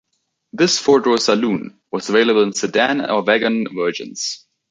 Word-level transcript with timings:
This 0.51 0.79
four-door 0.79 1.19
saloon 1.19 1.79
was 1.91 2.09
available 2.09 2.41
in 2.41 2.53
sedan 2.53 3.07
or 3.07 3.21
wagon 3.21 3.67
versions. 3.71 4.47